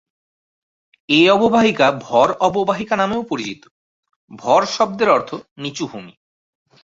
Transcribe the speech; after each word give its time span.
এ 1.09 1.21
অববাহিকা 1.31 1.87
ভর 2.01 2.29
অববাহিকা 2.39 2.95
নামেও 2.95 3.21
পরিচিত; 3.23 3.61
‘ভর’ 4.31 4.61
শব্দের 4.67 5.09
অর্থ 5.09 5.29
নিচু 5.57 5.85
ভূমি। 5.87 6.13